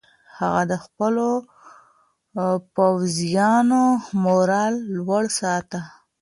هغه 0.39 0.61
د 0.71 0.73
خپلو 0.85 1.27
پوځیانو 2.75 3.83
مورال 4.23 4.73
لوړ 4.97 5.23
ساته. 5.39 5.81